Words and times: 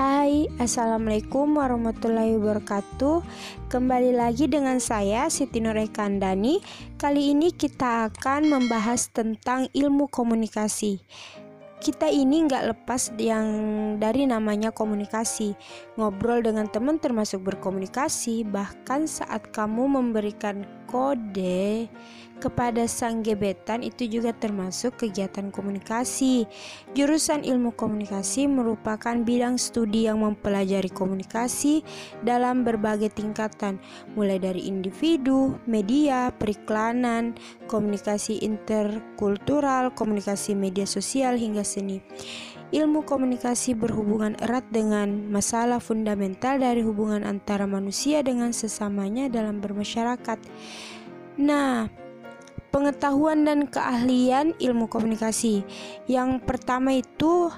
Hai, 0.00 0.48
Assalamualaikum 0.56 1.60
warahmatullahi 1.60 2.32
wabarakatuh. 2.40 3.20
Kembali 3.68 4.16
lagi 4.16 4.48
dengan 4.48 4.80
saya 4.80 5.28
Siti 5.28 5.60
Nurekandani 5.60 6.56
Kali 6.96 7.36
ini 7.36 7.52
kita 7.52 8.08
akan 8.08 8.48
membahas 8.48 9.12
tentang 9.12 9.68
ilmu 9.76 10.08
komunikasi 10.08 11.04
kita 11.80 12.12
ini 12.12 12.44
nggak 12.44 12.76
lepas 12.76 13.10
yang 13.16 13.48
dari 13.96 14.28
namanya 14.28 14.68
komunikasi. 14.68 15.56
Ngobrol 15.96 16.44
dengan 16.44 16.68
teman 16.68 17.00
termasuk 17.00 17.40
berkomunikasi, 17.40 18.44
bahkan 18.44 19.08
saat 19.08 19.48
kamu 19.50 19.88
memberikan 19.88 20.68
kode 20.84 21.88
kepada 22.40 22.88
sang 22.88 23.20
gebetan 23.20 23.84
itu 23.84 24.08
juga 24.08 24.32
termasuk 24.32 24.96
kegiatan 24.96 25.52
komunikasi. 25.52 26.48
Jurusan 26.96 27.44
ilmu 27.44 27.76
komunikasi 27.76 28.48
merupakan 28.48 29.12
bidang 29.20 29.60
studi 29.60 30.08
yang 30.08 30.24
mempelajari 30.24 30.88
komunikasi 30.88 31.84
dalam 32.24 32.64
berbagai 32.64 33.12
tingkatan, 33.12 33.76
mulai 34.16 34.40
dari 34.40 34.66
individu, 34.66 35.60
media, 35.68 36.32
periklanan, 36.32 37.36
komunikasi 37.68 38.40
interkultural, 38.40 39.92
komunikasi 39.92 40.56
media 40.56 40.88
sosial 40.88 41.36
hingga 41.36 41.62
seni. 41.70 42.02
Ilmu 42.74 43.06
komunikasi 43.06 43.78
berhubungan 43.78 44.34
erat 44.42 44.66
dengan 44.74 45.30
masalah 45.30 45.78
fundamental 45.78 46.58
dari 46.58 46.82
hubungan 46.82 47.22
antara 47.22 47.66
manusia 47.70 48.22
dengan 48.26 48.50
sesamanya 48.50 49.30
dalam 49.30 49.62
bermasyarakat. 49.62 50.38
Nah, 51.38 51.90
pengetahuan 52.70 53.42
dan 53.42 53.66
keahlian 53.66 54.54
ilmu 54.58 54.86
komunikasi. 54.86 55.66
Yang 56.06 56.42
pertama 56.46 56.94
itu 56.94 57.50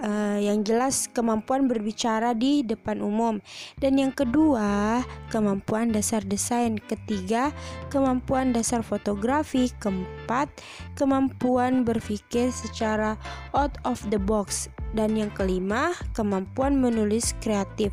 uh, 0.00 0.38
yang 0.40 0.66
jelas 0.66 1.06
kemampuan 1.10 1.66
berbicara 1.70 2.32
di 2.34 2.64
depan 2.66 2.98
umum. 3.04 3.38
Dan 3.78 4.00
yang 4.00 4.10
kedua 4.10 5.02
kemampuan 5.30 5.92
dasar 5.92 6.24
desain. 6.24 6.80
Ketiga 6.80 7.54
kemampuan 7.92 8.50
dasar 8.54 8.82
fotografi. 8.82 9.70
Keempat 9.78 10.50
kemampuan 10.98 11.86
berpikir 11.86 12.50
secara 12.50 13.14
out 13.54 13.76
of 13.86 14.00
the 14.10 14.18
box. 14.18 14.66
Dan 14.94 15.18
yang 15.18 15.30
kelima 15.34 15.94
kemampuan 16.14 16.78
menulis 16.78 17.34
kreatif. 17.42 17.90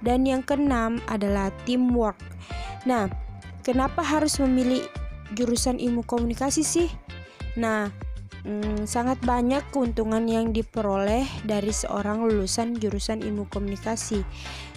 Dan 0.00 0.24
yang 0.24 0.46
keenam 0.46 1.02
adalah 1.10 1.50
teamwork. 1.66 2.18
Nah 2.86 3.10
kenapa 3.66 4.04
harus 4.04 4.38
memilih 4.38 4.86
jurusan 5.34 5.82
ilmu 5.82 6.06
komunikasi 6.06 6.62
sih? 6.62 6.88
Nah, 7.54 7.90
hmm, 8.42 8.90
sangat 8.90 9.22
banyak 9.22 9.62
keuntungan 9.70 10.26
yang 10.26 10.50
diperoleh 10.50 11.22
dari 11.46 11.70
seorang 11.70 12.26
lulusan 12.26 12.74
jurusan 12.74 13.22
ilmu 13.22 13.46
komunikasi. 13.46 14.26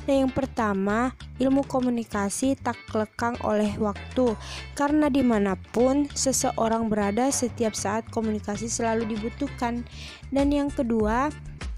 Nah, 0.08 0.16
yang 0.23 0.31
pertama, 0.31 1.11
ilmu 1.41 1.67
komunikasi 1.67 2.55
tak 2.55 2.80
lekang 2.95 3.35
oleh 3.44 3.75
waktu, 3.75 4.38
karena 4.78 5.11
di 5.11 5.19
mana 5.19 5.59
pun 5.75 6.08
seseorang 6.13 6.88
berada, 6.88 7.28
setiap 7.28 7.75
saat 7.75 8.08
komunikasi 8.08 8.72
selalu 8.72 9.17
dibutuhkan. 9.17 9.83
Dan 10.31 10.55
yang 10.55 10.72
kedua, 10.72 11.28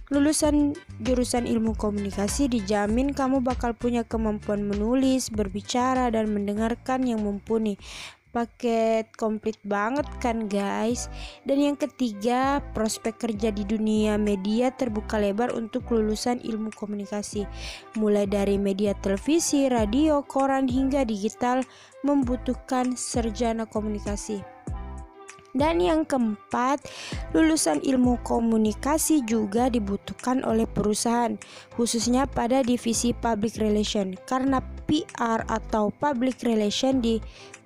Lulusan 0.09 0.73
jurusan 0.97 1.45
ilmu 1.45 1.77
komunikasi 1.77 2.49
dijamin 2.49 3.13
kamu 3.13 3.45
bakal 3.45 3.77
punya 3.77 4.01
kemampuan 4.01 4.65
menulis, 4.65 5.29
berbicara, 5.29 6.09
dan 6.09 6.33
mendengarkan 6.33 7.05
yang 7.05 7.21
mumpuni 7.21 7.77
paket 8.29 9.09
komplit 9.17 9.57
banget 9.65 10.05
kan 10.21 10.45
guys. 10.45 11.09
Dan 11.45 11.61
yang 11.61 11.77
ketiga 11.77 12.63
prospek 12.73 13.17
kerja 13.17 13.49
di 13.49 13.65
dunia 13.65 14.15
media 14.15 14.69
terbuka 14.73 15.17
lebar 15.17 15.53
untuk 15.53 15.89
lulusan 15.89 16.39
ilmu 16.41 16.73
komunikasi. 16.73 17.49
Mulai 17.97 18.29
dari 18.29 18.55
media 18.61 18.93
televisi, 18.97 19.67
radio, 19.67 20.21
koran 20.23 20.69
hingga 20.69 21.03
digital 21.03 21.65
membutuhkan 22.05 22.95
serjana 22.95 23.67
komunikasi 23.67 24.41
dan 25.57 25.81
yang 25.81 26.05
keempat, 26.05 26.85
lulusan 27.33 27.81
ilmu 27.81 28.21
komunikasi 28.21 29.25
juga 29.25 29.69
dibutuhkan 29.69 30.45
oleh 30.45 30.69
perusahaan, 30.69 31.33
khususnya 31.73 32.29
pada 32.29 32.61
divisi 32.61 33.17
public 33.17 33.57
relation, 33.57 34.13
karena 34.29 34.61
PR 34.85 35.45
atau 35.49 35.89
public 35.97 36.45
relation 36.45 37.01
di 37.01 37.17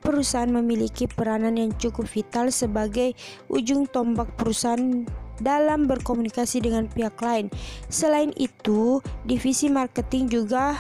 perusahaan 0.04 0.52
memiliki 0.52 1.08
peranan 1.08 1.56
yang 1.56 1.72
cukup 1.80 2.08
vital 2.08 2.52
sebagai 2.52 3.16
ujung 3.48 3.88
tombak 3.88 4.28
perusahaan 4.36 5.08
dalam 5.42 5.90
berkomunikasi 5.90 6.62
dengan 6.62 6.86
pihak 6.92 7.18
lain. 7.24 7.48
Selain 7.88 8.32
itu, 8.38 9.00
divisi 9.28 9.72
marketing 9.72 10.30
juga 10.30 10.78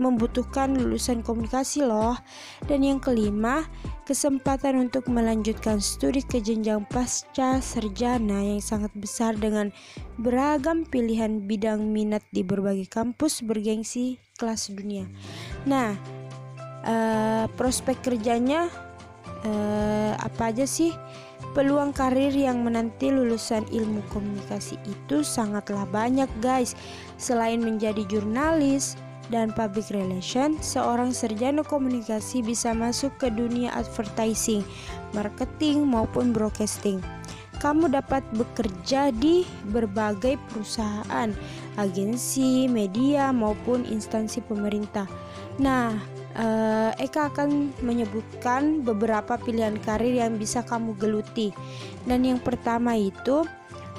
membutuhkan 0.00 0.72
lulusan 0.72 1.20
komunikasi 1.20 1.84
loh. 1.84 2.16
Dan 2.64 2.82
yang 2.82 2.98
kelima, 2.98 3.68
kesempatan 4.08 4.88
untuk 4.88 5.06
melanjutkan 5.12 5.78
studi 5.78 6.24
ke 6.24 6.40
jenjang 6.40 6.88
pasca 6.88 7.60
sarjana 7.60 8.40
yang 8.40 8.64
sangat 8.64 8.90
besar 8.96 9.36
dengan 9.36 9.68
beragam 10.16 10.88
pilihan 10.88 11.44
bidang 11.44 11.92
minat 11.92 12.24
di 12.32 12.40
berbagai 12.40 12.88
kampus 12.88 13.44
bergengsi 13.44 14.16
kelas 14.40 14.72
dunia. 14.72 15.04
Nah, 15.68 15.92
uh, 16.88 17.44
prospek 17.60 18.00
kerjanya 18.00 18.72
uh, 19.44 20.16
apa 20.16 20.50
aja 20.50 20.64
sih? 20.64 20.96
Peluang 21.50 21.90
karir 21.90 22.30
yang 22.30 22.62
menanti 22.62 23.10
lulusan 23.10 23.66
ilmu 23.74 24.06
komunikasi 24.14 24.78
itu 24.86 25.26
sangatlah 25.26 25.82
banyak, 25.90 26.30
guys. 26.38 26.78
Selain 27.18 27.58
menjadi 27.58 28.06
jurnalis, 28.06 28.94
dan 29.30 29.54
public 29.54 29.88
relation, 29.94 30.58
seorang 30.58 31.14
sarjana 31.14 31.62
komunikasi 31.62 32.42
bisa 32.42 32.74
masuk 32.74 33.14
ke 33.16 33.30
dunia 33.30 33.70
advertising, 33.72 34.66
marketing 35.14 35.86
maupun 35.86 36.34
broadcasting. 36.34 36.98
Kamu 37.62 37.92
dapat 37.92 38.26
bekerja 38.34 39.14
di 39.14 39.46
berbagai 39.70 40.40
perusahaan, 40.50 41.30
agensi, 41.78 42.66
media 42.66 43.30
maupun 43.30 43.86
instansi 43.86 44.42
pemerintah. 44.42 45.04
Nah, 45.60 45.92
eh, 46.34 46.90
Eka 46.96 47.30
akan 47.30 47.76
menyebutkan 47.84 48.80
beberapa 48.80 49.36
pilihan 49.36 49.76
karir 49.84 50.18
yang 50.18 50.40
bisa 50.40 50.64
kamu 50.64 50.96
geluti. 50.96 51.52
Dan 52.08 52.24
yang 52.24 52.40
pertama 52.40 52.96
itu 52.96 53.44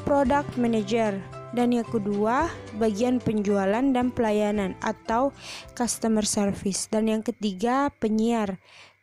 product 0.03 0.57
manager 0.57 1.40
dan 1.51 1.75
yang 1.75 1.87
kedua 1.87 2.47
bagian 2.79 3.19
penjualan 3.19 3.83
dan 3.83 4.07
pelayanan 4.11 4.75
atau 4.79 5.35
customer 5.75 6.23
service. 6.23 6.87
Dan 6.87 7.11
yang 7.11 7.23
ketiga 7.23 7.91
penyiar. 7.99 8.59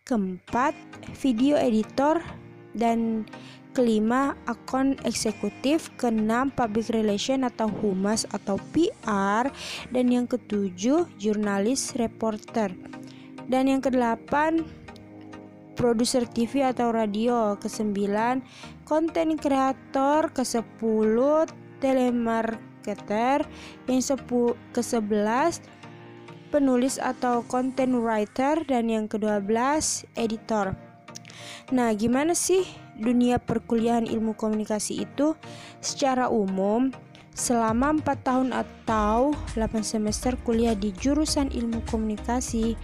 Keempat 0.09 0.73
video 1.21 1.61
editor. 1.61 2.25
Dan 2.73 3.29
kelima 3.77 4.33
akun 4.49 4.97
eksekutif. 5.05 5.93
Keenam 6.01 6.49
public 6.49 6.89
relation 6.89 7.45
atau 7.45 7.69
humas 7.69 8.25
atau 8.33 8.57
PR 8.73 9.53
dan 9.93 10.07
yang 10.09 10.25
ketujuh 10.25 11.05
jurnalis 11.21 11.93
reporter. 12.01 12.73
Dan 13.45 13.69
yang 13.69 13.85
kedelapan 13.85 14.65
produser 15.77 16.25
TV 16.25 16.65
atau 16.65 16.97
radio. 16.97 17.61
Kesembilan 17.61 18.41
konten 18.89 19.37
kreator. 19.37 20.33
Kesepuluh 20.33 21.68
telemarketer 21.79 23.47
yang 23.91 24.01
sepu 24.03 24.55
ke-11 24.75 25.63
penulis 26.49 26.97
atau 26.97 27.45
content 27.45 27.93
writer 28.01 28.65
dan 28.65 28.89
yang 28.89 29.05
ke-12 29.07 29.49
editor. 30.17 30.73
Nah, 31.69 31.93
gimana 31.93 32.33
sih 32.33 32.65
dunia 32.97 33.37
perkuliahan 33.37 34.09
ilmu 34.09 34.33
komunikasi 34.33 35.05
itu? 35.05 35.37
Secara 35.85 36.33
umum, 36.33 36.89
selama 37.37 38.01
4 38.01 38.27
tahun 38.27 38.49
atau 38.57 39.37
8 39.53 39.85
semester 39.85 40.35
kuliah 40.43 40.73
di 40.73 40.91
jurusan 40.97 41.53
ilmu 41.53 41.85
komunikasi, 41.93 42.75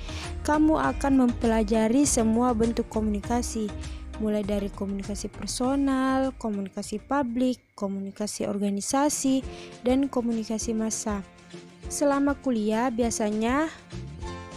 kamu 0.44 0.76
akan 0.94 1.26
mempelajari 1.26 2.04
semua 2.04 2.52
bentuk 2.52 2.86
komunikasi 2.92 3.72
mulai 4.22 4.46
dari 4.46 4.70
komunikasi 4.70 5.30
personal, 5.30 6.34
komunikasi 6.36 7.02
publik, 7.02 7.58
komunikasi 7.74 8.46
organisasi, 8.46 9.42
dan 9.82 10.06
komunikasi 10.06 10.76
massa. 10.76 11.24
Selama 11.88 12.34
kuliah, 12.38 12.88
biasanya 12.88 13.68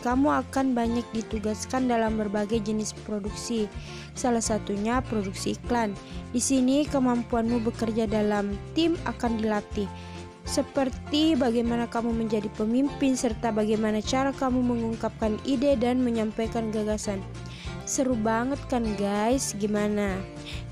kamu 0.06 0.30
akan 0.45 0.77
banyak 0.77 1.04
ditugaskan 1.12 1.89
dalam 1.89 2.15
berbagai 2.15 2.62
jenis 2.63 2.94
produksi. 3.04 3.65
Salah 4.13 4.42
satunya 4.42 5.04
produksi 5.04 5.57
iklan. 5.57 5.94
Di 6.31 6.39
sini 6.39 6.86
kemampuanmu 6.88 7.62
bekerja 7.68 8.07
dalam 8.07 8.56
tim 8.77 8.95
akan 9.03 9.42
dilatih. 9.42 9.89
Seperti 10.48 11.36
bagaimana 11.36 11.92
kamu 11.92 12.15
menjadi 12.15 12.48
pemimpin 12.56 13.19
serta 13.19 13.51
bagaimana 13.51 14.00
cara 14.00 14.31
kamu 14.31 14.63
mengungkapkan 14.63 15.36
ide 15.44 15.75
dan 15.75 16.00
menyampaikan 16.00 16.71
gagasan. 16.71 17.19
Seru 17.88 18.19
banget 18.19 18.60
kan 18.68 18.84
guys, 19.00 19.56
gimana? 19.56 20.19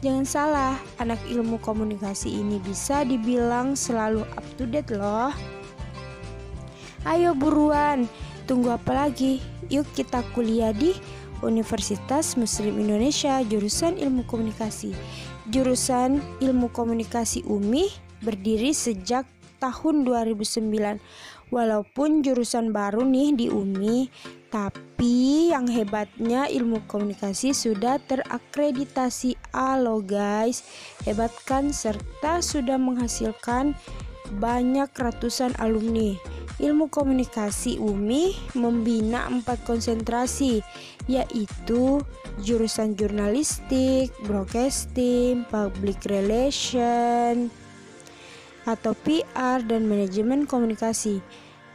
Jangan 0.03 0.27
salah, 0.27 0.75
anak 0.99 1.15
ilmu 1.31 1.63
komunikasi 1.63 2.27
ini 2.27 2.59
bisa 2.59 3.07
dibilang 3.07 3.71
selalu 3.71 4.27
up 4.35 4.43
to 4.59 4.67
date 4.67 4.91
loh. 4.91 5.31
Ayo 7.07 7.31
buruan, 7.31 8.03
tunggu 8.51 8.75
apa 8.75 9.07
lagi? 9.07 9.39
Yuk 9.71 9.87
kita 9.95 10.27
kuliah 10.35 10.75
di 10.75 10.91
Universitas 11.39 12.35
Muslim 12.35 12.83
Indonesia 12.83 13.39
jurusan 13.47 13.95
Ilmu 13.95 14.27
Komunikasi. 14.27 14.91
Jurusan 15.47 16.19
Ilmu 16.43 16.67
Komunikasi 16.75 17.47
UMI 17.47 17.95
berdiri 18.27 18.75
sejak 18.75 19.23
tahun 19.63 20.03
2009. 20.03 20.99
Walaupun 21.47 22.25
jurusan 22.27 22.75
baru 22.75 23.07
nih 23.07 23.29
di 23.37 23.45
UMI, 23.47 24.09
tapi 24.55 25.51
yang 25.51 25.67
hebatnya 25.67 26.47
ilmu 26.47 26.87
komunikasi 26.87 27.51
sudah 27.51 27.99
terakreditasi 27.99 29.35
A 29.51 29.75
loh 29.75 29.99
guys. 29.99 30.63
Hebat 31.03 31.35
kan 31.43 31.75
serta 31.75 32.39
sudah 32.39 32.79
menghasilkan 32.79 33.75
banyak 34.39 34.87
ratusan 34.95 35.51
alumni. 35.59 36.15
Ilmu 36.55 36.87
komunikasi 36.87 37.83
UMI 37.83 38.55
membina 38.55 39.27
empat 39.27 39.59
konsentrasi, 39.67 40.63
yaitu 41.11 41.99
jurusan 42.39 42.95
jurnalistik, 42.95 44.15
broadcasting, 44.23 45.43
public 45.51 45.99
relation, 46.07 47.51
atau 48.63 48.95
PR 49.03 49.67
dan 49.67 49.83
manajemen 49.83 50.47
komunikasi. 50.47 51.19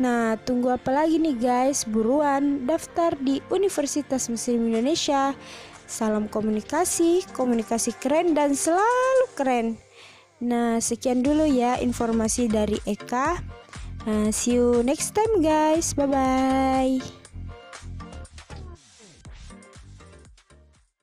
Nah, 0.00 0.40
tunggu 0.40 0.72
apa 0.72 0.88
lagi 0.88 1.20
nih 1.20 1.36
guys? 1.36 1.84
Buruan 1.84 2.64
daftar 2.64 3.12
di 3.20 3.44
Universitas 3.52 4.32
Muslim 4.32 4.72
Indonesia. 4.72 5.36
Salam 5.84 6.24
komunikasi, 6.24 7.28
komunikasi 7.36 7.92
keren 8.00 8.32
dan 8.32 8.56
selalu 8.56 9.26
keren. 9.36 9.66
Nah, 10.40 10.80
sekian 10.80 11.20
dulu 11.20 11.44
ya 11.44 11.76
informasi 11.76 12.48
dari 12.48 12.80
Eka. 12.88 13.44
Nah, 14.08 14.32
see 14.32 14.56
you 14.56 14.80
next 14.80 15.12
time 15.12 15.44
guys. 15.44 15.92
Bye 15.92 16.08
bye. 16.08 17.19